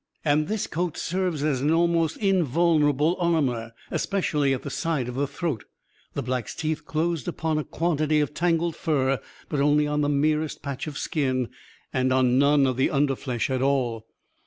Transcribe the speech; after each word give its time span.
And 0.25 0.47
this 0.47 0.65
coat 0.65 0.97
serves 0.97 1.43
as 1.43 1.61
an 1.61 1.69
almost 1.69 2.17
invulnerable 2.17 3.15
armour; 3.19 3.73
especially 3.91 4.51
at 4.51 4.63
the 4.63 4.71
side 4.71 5.07
of 5.07 5.13
the 5.13 5.27
throat. 5.27 5.63
The 6.15 6.23
Black's 6.23 6.55
teeth 6.55 6.85
closed 6.87 7.27
upon 7.27 7.59
a 7.59 7.63
quantity 7.63 8.19
of 8.19 8.33
tangled 8.33 8.75
fur; 8.75 9.19
but 9.47 9.59
on 9.59 9.79
only 9.79 9.85
the 9.85 10.09
merest 10.09 10.63
patch 10.63 10.87
of 10.87 10.97
skin 10.97 11.49
and 11.93 12.11
on 12.11 12.39
none 12.39 12.65
of 12.65 12.77
the 12.77 12.89
under 12.89 13.15
flesh 13.15 13.51
at 13.51 13.61
all. 13.61 14.07